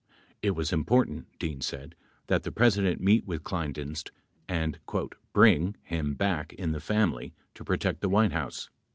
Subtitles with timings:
[0.41, 1.93] It was important, Dean said,
[2.25, 4.09] that the President meet with Kleindienst
[4.49, 4.79] and
[5.31, 8.71] "bring [him] back in the family to protect the White House